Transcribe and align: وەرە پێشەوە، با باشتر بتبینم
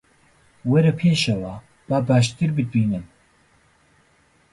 وەرە 0.71 0.91
پێشەوە، 1.01 1.53
با 1.89 1.97
باشتر 2.07 2.49
بتبینم 2.57 3.05